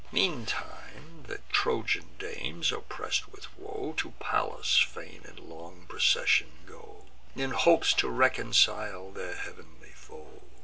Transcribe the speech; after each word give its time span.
Meantime 0.11 1.25
the 1.27 1.41
Trojan 1.51 2.09
dames, 2.17 2.71
oppress'd 2.71 3.25
with 3.27 3.55
woe, 3.55 3.93
To 3.97 4.13
Pallas' 4.19 4.79
fane 4.79 5.21
in 5.27 5.47
long 5.47 5.85
procession 5.87 6.49
go, 6.65 7.05
In 7.35 7.51
hopes 7.51 7.93
to 7.93 8.09
reconcile 8.09 9.11
their 9.11 9.35
heav'nly 9.35 9.91
foe. 9.93 10.41